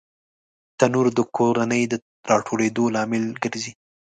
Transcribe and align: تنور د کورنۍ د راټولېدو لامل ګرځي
تنور 0.79 1.07
د 1.17 1.19
کورنۍ 1.37 1.83
د 1.87 1.93
راټولېدو 2.29 2.83
لامل 2.95 3.25
ګرځي 3.43 3.71